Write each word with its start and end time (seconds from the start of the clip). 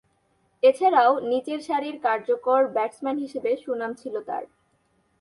এছাড়াও, 0.63 1.11
নিচেরসারির 1.29 1.97
কার্যকরী 1.99 2.67
ব্যাটসম্যান 2.75 3.17
হিসেবে 3.17 3.51
সুনাম 3.63 3.91
ছিল 3.93 4.15
তার। 4.27 4.43